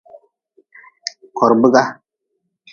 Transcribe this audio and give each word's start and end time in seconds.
Korbiga. 1.37 1.83